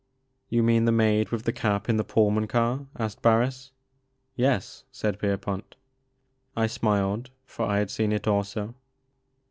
[0.49, 3.71] "You mean the maid with the cap in the Pull man car?" asked Barris.
[4.35, 5.75] "Yes," said Pierpont.
[6.57, 8.73] I smiled, for I had seen it also.